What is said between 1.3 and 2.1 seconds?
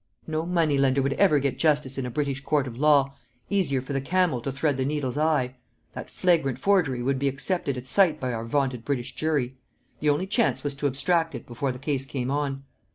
get justice in a